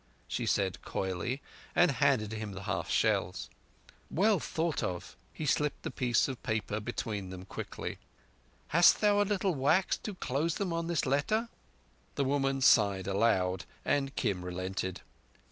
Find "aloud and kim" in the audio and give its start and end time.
13.05-14.43